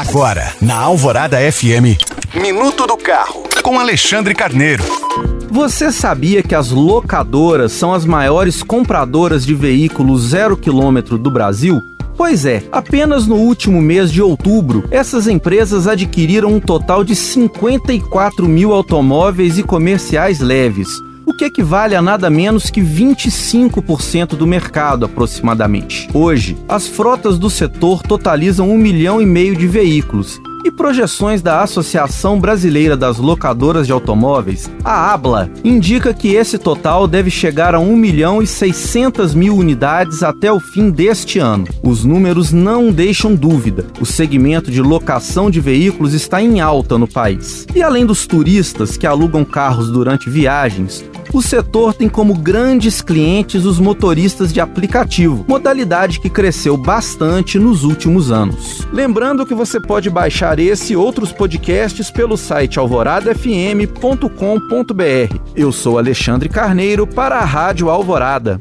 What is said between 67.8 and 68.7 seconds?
Alvorada.